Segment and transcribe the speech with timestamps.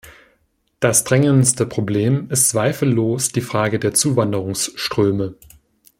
[0.79, 5.35] Das drängendste Problem ist zweifellos die Frage der Zuwanderungsströme.